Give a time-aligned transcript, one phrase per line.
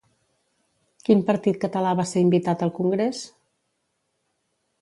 [1.09, 3.23] Quin partit català va ser invitat al congrés?